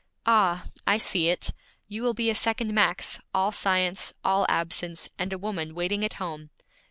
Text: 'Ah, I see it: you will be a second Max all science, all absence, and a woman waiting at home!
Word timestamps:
'Ah, 0.25 0.65
I 0.87 0.97
see 0.97 1.29
it: 1.29 1.51
you 1.87 2.01
will 2.01 2.15
be 2.15 2.31
a 2.31 2.33
second 2.33 2.73
Max 2.73 3.21
all 3.35 3.51
science, 3.51 4.15
all 4.23 4.47
absence, 4.49 5.11
and 5.19 5.31
a 5.31 5.37
woman 5.37 5.75
waiting 5.75 6.03
at 6.03 6.13
home! 6.13 6.49